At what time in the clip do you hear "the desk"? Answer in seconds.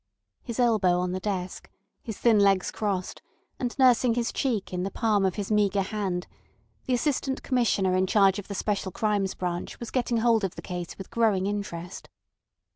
1.11-1.69